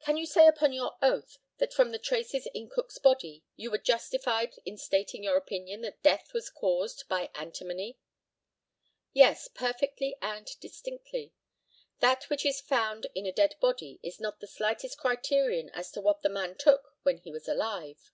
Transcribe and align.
Can 0.00 0.16
you 0.16 0.26
say 0.26 0.48
upon 0.48 0.72
your 0.72 0.96
oath 1.00 1.38
that 1.58 1.72
from 1.72 1.92
the 1.92 2.00
traces 2.00 2.48
in 2.52 2.68
Cook's 2.68 2.98
body 2.98 3.44
you 3.54 3.70
were 3.70 3.78
justified 3.78 4.56
in 4.64 4.76
stating 4.76 5.22
your 5.22 5.36
opinion 5.36 5.82
that 5.82 6.02
death 6.02 6.32
was 6.34 6.50
caused 6.50 7.06
by 7.06 7.30
antimony? 7.32 7.96
Yes 9.12 9.46
perfectly 9.46 10.16
and 10.20 10.50
distinctly. 10.58 11.32
That 12.00 12.28
which 12.28 12.44
is 12.44 12.60
found 12.60 13.06
in 13.14 13.24
a 13.24 13.30
dead 13.30 13.54
body 13.60 14.00
is 14.02 14.18
not 14.18 14.40
the 14.40 14.48
slightest 14.48 14.98
criterion 14.98 15.70
as 15.72 15.92
to 15.92 16.00
what 16.00 16.22
the 16.22 16.28
man 16.28 16.56
took 16.58 16.96
when 17.04 17.18
he 17.18 17.30
was 17.30 17.46
alive. 17.46 18.10